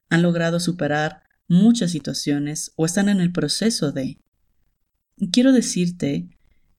han 0.10 0.22
logrado 0.22 0.60
superar 0.60 1.24
muchas 1.48 1.92
situaciones 1.92 2.72
o 2.76 2.86
están 2.86 3.10
en 3.10 3.20
el 3.20 3.32
proceso 3.32 3.92
de. 3.92 4.20
Quiero 5.32 5.52
decirte 5.52 6.30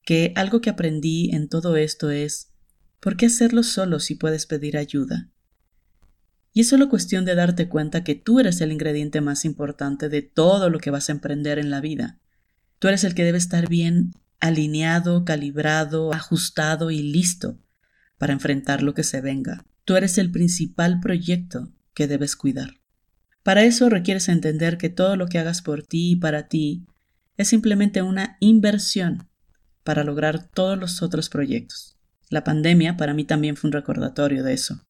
que 0.03 0.33
algo 0.35 0.61
que 0.61 0.69
aprendí 0.69 1.29
en 1.33 1.49
todo 1.49 1.77
esto 1.77 2.09
es, 2.09 2.51
¿por 2.99 3.17
qué 3.17 3.27
hacerlo 3.27 3.63
solo 3.63 3.99
si 3.99 4.15
puedes 4.15 4.45
pedir 4.45 4.77
ayuda? 4.77 5.29
Y 6.53 6.61
es 6.61 6.69
solo 6.69 6.89
cuestión 6.89 7.25
de 7.25 7.35
darte 7.35 7.67
cuenta 7.67 8.03
que 8.03 8.15
tú 8.15 8.39
eres 8.39 8.61
el 8.61 8.71
ingrediente 8.71 9.19
más 9.19 9.43
importante 9.45 10.07
de 10.09 10.21
todo 10.21 10.69
lo 10.69 10.79
que 10.79 10.89
vas 10.89 11.09
a 11.09 11.11
emprender 11.11 11.59
en 11.59 11.69
la 11.69 11.81
vida. 11.81 12.19
Tú 12.79 12.87
eres 12.87 13.03
el 13.03 13.13
que 13.13 13.25
debe 13.25 13.37
estar 13.37 13.67
bien 13.67 14.13
alineado, 14.39 15.25
calibrado, 15.25 16.13
ajustado 16.13 16.91
y 16.91 17.01
listo 17.01 17.59
para 18.17 18.33
enfrentar 18.33 18.81
lo 18.81 18.93
que 18.93 19.03
se 19.03 19.21
venga. 19.21 19.65
Tú 19.83 19.95
eres 19.95 20.17
el 20.17 20.31
principal 20.31 20.99
proyecto 20.99 21.71
que 21.93 22.07
debes 22.07 22.35
cuidar. 22.35 22.81
Para 23.43 23.63
eso 23.63 23.89
requieres 23.89 24.29
entender 24.29 24.77
que 24.77 24.89
todo 24.89 25.15
lo 25.15 25.27
que 25.27 25.37
hagas 25.37 25.61
por 25.61 25.83
ti 25.83 26.11
y 26.11 26.15
para 26.15 26.47
ti 26.47 26.87
es 27.37 27.47
simplemente 27.47 28.01
una 28.01 28.37
inversión 28.39 29.29
para 29.83 30.03
lograr 30.03 30.49
todos 30.49 30.79
los 30.79 31.03
otros 31.03 31.29
proyectos. 31.29 31.99
La 32.29 32.43
pandemia 32.43 32.97
para 32.97 33.13
mí 33.13 33.23
también 33.23 33.55
fue 33.55 33.67
un 33.67 33.73
recordatorio 33.73 34.43
de 34.43 34.53
eso, 34.53 34.87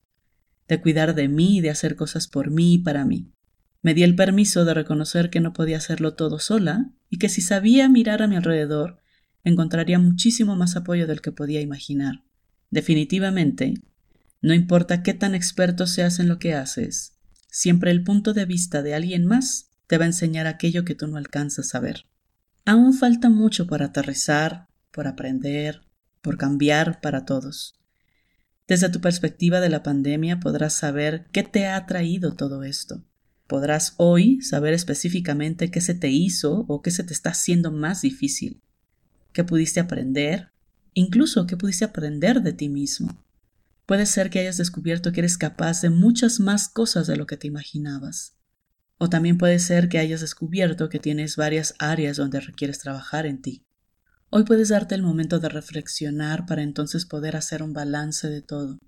de 0.70 0.80
cuidar 0.80 1.16
de 1.16 1.28
mí 1.28 1.58
y 1.58 1.62
de 1.62 1.70
hacer 1.70 1.96
cosas 1.98 2.28
por 2.28 2.50
mí 2.50 2.76
y 2.76 2.80
para 2.80 3.04
mí. 3.04 3.34
Me 3.82 3.94
di 3.94 4.04
el 4.04 4.16
permiso 4.16 4.64
de 4.64 4.74
reconocer 4.74 5.30
que 5.30 5.42
no 5.42 5.54
podía 5.54 5.78
hacerlo 5.78 6.16
todo 6.16 6.40
sola 6.40 6.92
y 7.10 7.18
que 7.18 7.30
si 7.30 7.42
sabía 7.42 7.90
mirar 7.90 8.22
a 8.22 8.28
mi 8.28 8.36
alrededor 8.38 9.02
encontraría 9.46 10.00
muchísimo 10.00 10.58
más 10.58 10.76
apoyo 10.76 11.08
del 11.08 11.22
que 11.22 11.32
podía 11.32 11.62
imaginar. 11.62 12.24
Definitivamente, 12.72 13.76
no 14.42 14.54
importa 14.54 15.04
qué 15.04 15.14
tan 15.14 15.34
experto 15.34 15.88
seas 15.88 16.20
en 16.20 16.28
lo 16.28 16.40
que 16.40 16.54
haces, 16.54 17.14
siempre 17.50 17.92
el 17.92 18.04
punto 18.04 18.34
de 18.34 18.46
vista 18.46 18.82
de 18.82 18.96
alguien 18.96 19.26
más 19.26 19.70
te 19.88 19.98
va 19.98 20.04
a 20.04 20.08
enseñar 20.08 20.48
aquello 20.48 20.84
que 20.84 20.96
tú 20.96 21.08
no 21.08 21.18
alcanzas 21.18 21.74
a 21.76 21.80
ver. 21.80 22.06
Aún 22.66 22.94
falta 22.94 23.30
mucho 23.30 23.68
por 23.68 23.84
aterrizar, 23.84 24.68
por 24.92 25.08
aprender, 25.08 25.82
por 26.22 26.38
cambiar 26.38 27.00
para 27.00 27.24
todos. 27.24 27.80
Desde 28.68 28.90
tu 28.90 29.00
perspectiva 29.00 29.60
de 29.62 29.70
la 29.70 29.84
pandemia 29.84 30.40
podrás 30.40 30.74
saber 30.74 31.28
qué 31.32 31.44
te 31.44 31.68
ha 31.68 31.86
traído 31.86 32.34
todo 32.34 32.64
esto. 32.64 33.06
Podrás 33.46 33.94
hoy 33.98 34.42
saber 34.42 34.74
específicamente 34.74 35.70
qué 35.70 35.82
se 35.82 35.94
te 35.94 36.10
hizo 36.10 36.66
o 36.68 36.82
qué 36.82 36.90
se 36.90 37.04
te 37.04 37.14
está 37.14 37.30
haciendo 37.30 37.72
más 37.72 38.02
difícil 38.02 38.64
que 39.36 39.44
pudiste 39.44 39.82
aprender, 39.82 40.54
incluso 40.94 41.46
que 41.46 41.58
pudiste 41.58 41.84
aprender 41.84 42.42
de 42.42 42.54
ti 42.54 42.70
mismo. 42.70 43.22
Puede 43.86 44.06
ser 44.06 44.30
que 44.30 44.40
hayas 44.40 44.56
descubierto 44.56 45.12
que 45.12 45.20
eres 45.20 45.38
capaz 45.38 45.82
de 45.82 45.90
muchas 45.90 46.40
más 46.40 46.70
cosas 46.70 47.06
de 47.06 47.18
lo 47.18 47.28
que 47.28 47.36
te 47.36 47.46
imaginabas. 47.46 48.38
O 48.98 49.10
también 49.10 49.38
puede 49.38 49.60
ser 49.60 49.90
que 49.90 50.00
hayas 50.00 50.22
descubierto 50.22 50.88
que 50.88 51.00
tienes 51.00 51.36
varias 51.36 51.76
áreas 51.80 52.16
donde 52.16 52.40
requieres 52.40 52.80
trabajar 52.80 53.26
en 53.26 53.42
ti. 53.42 53.66
Hoy 54.30 54.46
puedes 54.46 54.70
darte 54.70 54.96
el 54.96 55.04
momento 55.04 55.40
de 55.40 55.50
reflexionar 55.50 56.46
para 56.46 56.64
entonces 56.64 57.06
poder 57.06 57.36
hacer 57.36 57.62
un 57.62 57.74
balance 57.74 58.30
de 58.30 58.42
todo. 58.42 58.80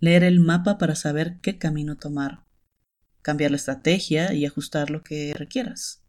Leer 0.00 0.24
el 0.24 0.40
mapa 0.40 0.78
para 0.78 0.96
saber 0.96 1.40
qué 1.42 1.58
camino 1.58 1.98
tomar. 1.98 2.46
Cambiar 3.20 3.50
la 3.50 3.58
estrategia 3.58 4.32
y 4.32 4.46
ajustar 4.46 4.88
lo 4.88 5.04
que 5.04 5.34
requieras. 5.34 6.02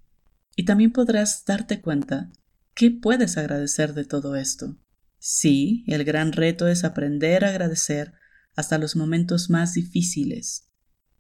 Y 0.55 0.63
también 0.63 0.93
podrás 0.93 1.43
darte 1.45 1.81
cuenta 1.81 2.31
¿Qué 2.75 2.89
puedes 2.89 3.37
agradecer 3.37 3.93
de 3.93 4.03
todo 4.03 4.35
esto? 4.35 4.77
Sí, 5.19 5.83
el 5.87 6.03
gran 6.03 6.31
reto 6.31 6.67
es 6.67 6.83
aprender 6.83 7.45
a 7.45 7.49
agradecer 7.49 8.13
hasta 8.55 8.79
los 8.79 8.95
momentos 8.95 9.49
más 9.51 9.73
difíciles. 9.75 10.69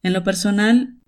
En 0.01 0.13
lo 0.13 0.23
personal, 0.23 0.99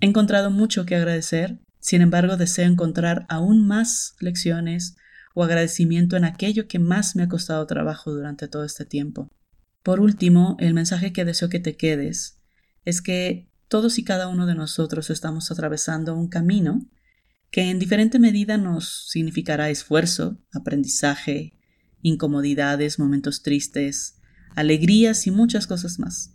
he 0.00 0.06
encontrado 0.06 0.50
mucho 0.50 0.86
que 0.86 0.94
agradecer, 0.94 1.60
sin 1.80 2.02
embargo 2.02 2.36
deseo 2.36 2.66
encontrar 2.66 3.26
aún 3.28 3.66
más 3.66 4.14
lecciones 4.20 4.96
o 5.34 5.42
agradecimiento 5.42 6.16
en 6.16 6.24
aquello 6.24 6.68
que 6.68 6.78
más 6.78 7.16
me 7.16 7.24
ha 7.24 7.28
costado 7.28 7.66
trabajo 7.66 8.12
durante 8.12 8.46
todo 8.46 8.64
este 8.64 8.84
tiempo. 8.84 9.28
Por 9.82 9.98
último, 9.98 10.56
el 10.60 10.72
mensaje 10.72 11.12
que 11.12 11.24
deseo 11.24 11.48
que 11.48 11.60
te 11.60 11.76
quedes 11.76 12.38
es 12.84 13.02
que 13.02 13.50
todos 13.66 13.98
y 13.98 14.04
cada 14.04 14.28
uno 14.28 14.46
de 14.46 14.54
nosotros 14.54 15.10
estamos 15.10 15.50
atravesando 15.50 16.14
un 16.14 16.28
camino 16.28 16.86
que 17.50 17.70
en 17.70 17.78
diferente 17.78 18.18
medida 18.18 18.56
nos 18.56 19.08
significará 19.08 19.70
esfuerzo, 19.70 20.38
aprendizaje, 20.52 21.54
incomodidades, 22.02 22.98
momentos 22.98 23.42
tristes, 23.42 24.20
alegrías 24.54 25.26
y 25.26 25.30
muchas 25.30 25.66
cosas 25.66 25.98
más. 25.98 26.34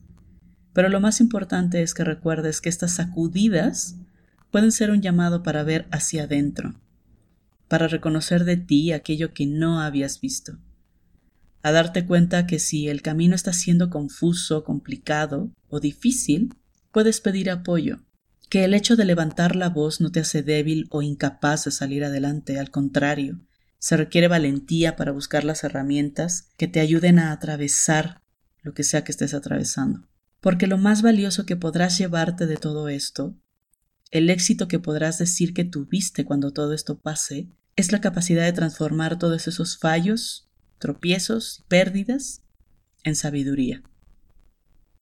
Pero 0.74 0.90
lo 0.90 1.00
más 1.00 1.22
importante 1.22 1.82
es 1.82 1.94
que 1.94 2.04
recuerdes 2.04 2.60
que 2.60 2.70
estas 2.70 2.96
sacudidas 2.96 3.96
pueden 4.52 4.72
ser 4.72 4.92
un 4.92 5.02
llamado 5.02 5.42
para 5.42 5.64
ver 5.64 5.88
hacia 5.92 6.24
adentro, 6.24 6.76
para 7.68 7.88
reconocer 7.88 8.44
de 8.44 8.58
ti 8.58 8.92
aquello 8.92 9.34
que 9.34 9.46
no 9.46 9.82
habías 9.82 10.20
visto, 10.20 10.60
a 11.64 11.72
darte 11.72 12.06
cuenta 12.06 12.46
que 12.46 12.60
si 12.60 12.90
el 12.90 13.02
camino 13.02 13.36
está 13.36 13.52
siendo 13.52 13.90
confuso, 13.90 14.64
complicado 14.64 15.52
o 15.68 15.80
difícil, 15.80 16.54
puedes 16.92 17.22
pedir 17.22 17.50
apoyo, 17.50 18.05
que 18.50 18.64
el 18.64 18.74
hecho 18.74 18.96
de 18.96 19.06
levantar 19.06 19.56
la 19.56 19.70
voz 19.70 20.02
no 20.02 20.12
te 20.12 20.20
hace 20.20 20.44
débil 20.44 20.88
o 20.92 21.02
incapaz 21.02 21.66
de 21.66 21.72
salir 21.72 22.04
adelante, 22.04 22.60
al 22.60 22.72
contrario, 22.72 23.40
se 23.80 23.98
requiere 23.98 24.28
valentía 24.28 24.96
para 24.96 25.12
buscar 25.12 25.44
las 25.44 25.64
herramientas 25.64 26.50
que 26.58 26.68
te 26.68 26.80
ayuden 26.80 27.20
a 27.20 27.32
atravesar 27.32 28.22
lo 28.62 28.74
que 28.74 28.84
sea 28.84 29.04
que 29.04 29.12
estés 29.12 29.34
atravesando. 29.34 30.08
Porque 30.42 30.68
lo 30.68 30.78
más 30.78 31.02
valioso 31.02 31.46
que 31.46 31.56
podrás 31.56 31.98
llevarte 31.98 32.48
de 32.48 32.58
todo 32.58 32.90
esto, 32.90 33.36
el 34.12 34.30
éxito 34.30 34.68
que 34.68 34.80
podrás 34.80 35.20
decir 35.20 35.54
que 35.54 35.66
tuviste 35.66 36.26
cuando 36.26 36.52
todo 36.52 36.74
esto 36.74 37.00
pase, 37.00 37.50
es 37.76 37.92
la 37.92 38.02
capacidad 38.02 38.44
de 38.44 38.54
transformar 38.54 39.20
todos 39.20 39.48
esos 39.48 39.78
fallos, 39.78 40.50
tropiezos 40.80 41.60
y 41.60 41.64
pérdidas 41.68 42.42
en 43.04 43.16
sabiduría. 43.16 43.84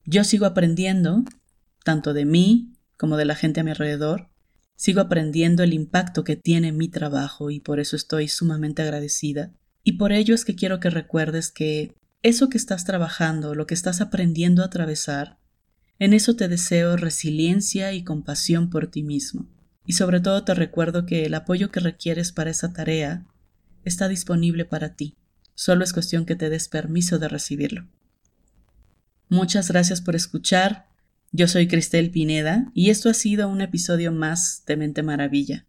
Yo 0.05 0.23
sigo 0.23 0.45
aprendiendo, 0.45 1.23
tanto 1.85 2.13
de 2.13 2.25
mí 2.25 2.72
como 2.97 3.17
de 3.17 3.25
la 3.25 3.35
gente 3.35 3.59
a 3.59 3.63
mi 3.63 3.71
alrededor, 3.71 4.29
sigo 4.75 5.01
aprendiendo 5.01 5.63
el 5.63 5.73
impacto 5.73 6.23
que 6.23 6.35
tiene 6.35 6.71
mi 6.71 6.89
trabajo 6.89 7.51
y 7.51 7.59
por 7.59 7.79
eso 7.79 7.95
estoy 7.95 8.27
sumamente 8.27 8.81
agradecida. 8.81 9.53
Y 9.83 9.93
por 9.93 10.11
ello 10.11 10.33
es 10.33 10.45
que 10.45 10.55
quiero 10.55 10.79
que 10.79 10.89
recuerdes 10.89 11.51
que 11.51 11.95
eso 12.21 12.49
que 12.49 12.57
estás 12.57 12.85
trabajando, 12.85 13.55
lo 13.55 13.67
que 13.67 13.73
estás 13.73 14.01
aprendiendo 14.01 14.61
a 14.61 14.67
atravesar, 14.67 15.39
en 15.99 16.13
eso 16.13 16.35
te 16.35 16.47
deseo 16.47 16.97
resiliencia 16.97 17.93
y 17.93 18.03
compasión 18.03 18.69
por 18.69 18.87
ti 18.87 19.03
mismo. 19.03 19.47
Y 19.85 19.93
sobre 19.93 20.21
todo 20.21 20.43
te 20.43 20.53
recuerdo 20.53 21.05
que 21.05 21.25
el 21.25 21.33
apoyo 21.33 21.71
que 21.71 21.79
requieres 21.79 22.31
para 22.31 22.49
esa 22.49 22.73
tarea 22.73 23.25
está 23.83 24.07
disponible 24.07 24.65
para 24.65 24.95
ti. 24.95 25.17
Solo 25.55 25.83
es 25.83 25.93
cuestión 25.93 26.25
que 26.25 26.35
te 26.35 26.49
des 26.49 26.67
permiso 26.67 27.19
de 27.19 27.27
recibirlo. 27.27 27.87
Muchas 29.29 29.69
gracias 29.69 30.01
por 30.01 30.15
escuchar. 30.15 30.87
Yo 31.35 31.47
soy 31.47 31.67
Cristel 31.67 32.11
Pineda 32.11 32.69
y 32.75 32.91
esto 32.91 33.09
ha 33.09 33.15
sido 33.15 33.49
un 33.49 33.61
episodio 33.61 34.11
más 34.11 34.61
de 34.67 34.77
Mente 34.77 35.01
Maravilla. 35.01 35.65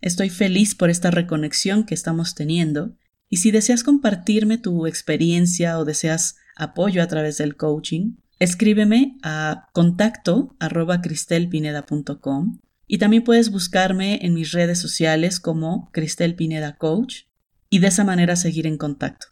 Estoy 0.00 0.30
feliz 0.30 0.74
por 0.74 0.90
esta 0.90 1.12
reconexión 1.12 1.84
que 1.86 1.94
estamos 1.94 2.34
teniendo 2.34 2.96
y 3.30 3.36
si 3.36 3.52
deseas 3.52 3.84
compartirme 3.84 4.58
tu 4.58 4.84
experiencia 4.88 5.78
o 5.78 5.84
deseas 5.84 6.34
apoyo 6.56 7.04
a 7.04 7.06
través 7.06 7.38
del 7.38 7.56
coaching, 7.56 8.16
escríbeme 8.40 9.16
a 9.22 9.68
contacto 9.72 10.56
arroba 10.58 11.00
cristelpineda.com 11.02 12.58
y 12.88 12.98
también 12.98 13.22
puedes 13.22 13.52
buscarme 13.52 14.18
en 14.22 14.34
mis 14.34 14.50
redes 14.50 14.80
sociales 14.80 15.38
como 15.38 15.88
Cristel 15.92 16.34
Pineda 16.34 16.78
Coach 16.78 17.26
y 17.70 17.78
de 17.78 17.86
esa 17.86 18.02
manera 18.02 18.34
seguir 18.34 18.66
en 18.66 18.76
contacto. 18.76 19.28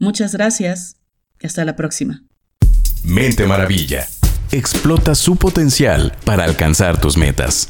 Muchas 0.00 0.32
gracias 0.32 0.96
y 1.40 1.46
hasta 1.46 1.64
la 1.64 1.76
próxima. 1.76 2.24
Mente 3.04 3.46
Maravilla. 3.46 4.08
Explota 4.50 5.14
su 5.14 5.36
potencial 5.36 6.16
para 6.24 6.44
alcanzar 6.44 6.98
tus 6.98 7.18
metas. 7.18 7.68